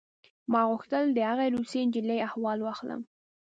[0.51, 3.01] ما غوښتل د هغې روسۍ نجلۍ احوال واخلم